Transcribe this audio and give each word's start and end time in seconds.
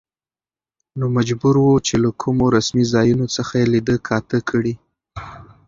نو 0.99 1.05
مجبور 1.17 1.55
و، 1.63 1.83
چې 1.87 1.95
له 2.03 2.09
کومو 2.21 2.45
رسمي 2.55 2.85
ځايونو 2.93 3.25
څخه 3.35 3.53
يې 3.61 3.65
ليده 3.73 3.95
کاته 4.07 4.39
کړي. 4.49 4.73